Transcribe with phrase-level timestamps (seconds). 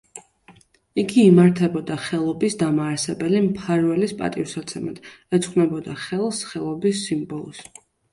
[0.99, 4.97] იგი იმართებოდა ხელობის დამაარსებელი მფარველის პატივსაცემად,
[5.39, 7.61] ეძღვნებოდა ხელს, ხელობის სიმბოლოს.